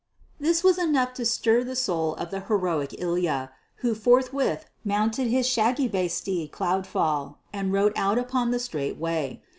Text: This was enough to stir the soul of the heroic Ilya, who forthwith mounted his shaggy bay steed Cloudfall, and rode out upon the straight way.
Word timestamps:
This 0.39 0.63
was 0.63 0.79
enough 0.79 1.13
to 1.13 1.25
stir 1.27 1.63
the 1.63 1.75
soul 1.75 2.15
of 2.15 2.31
the 2.31 2.39
heroic 2.39 2.95
Ilya, 2.97 3.51
who 3.85 3.93
forthwith 3.93 4.65
mounted 4.83 5.27
his 5.27 5.45
shaggy 5.47 5.87
bay 5.87 6.07
steed 6.07 6.51
Cloudfall, 6.51 7.37
and 7.53 7.71
rode 7.71 7.93
out 7.95 8.17
upon 8.17 8.49
the 8.49 8.57
straight 8.57 8.97
way. 8.97 9.43